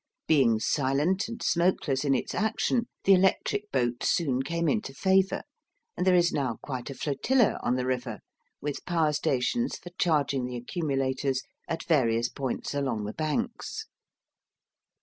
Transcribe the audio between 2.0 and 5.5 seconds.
in its action, the electric boat soon came into favour,